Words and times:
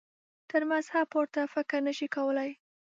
تر 0.49 0.61
مذهب 0.71 1.05
پورته 1.13 1.41
فکر 1.53 1.77
نه 1.87 1.93
شي 1.97 2.07
کولای. 2.15 2.51